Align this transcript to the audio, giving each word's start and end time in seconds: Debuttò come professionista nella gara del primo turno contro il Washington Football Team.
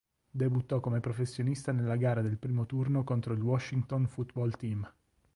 Debuttò 0.31 0.79
come 0.79 0.99
professionista 0.99 1.71
nella 1.71 1.95
gara 1.95 2.23
del 2.23 2.39
primo 2.39 2.65
turno 2.65 3.03
contro 3.03 3.35
il 3.35 3.41
Washington 3.43 4.07
Football 4.07 4.57
Team. 4.57 4.91